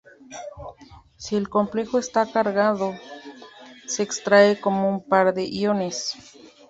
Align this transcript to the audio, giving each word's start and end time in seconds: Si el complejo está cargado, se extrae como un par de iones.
Si 1.17 1.35
el 1.35 1.47
complejo 1.47 1.99
está 1.99 2.25
cargado, 2.25 2.95
se 3.85 4.01
extrae 4.01 4.59
como 4.59 4.89
un 4.89 5.07
par 5.07 5.35
de 5.35 5.47
iones. 5.47 6.15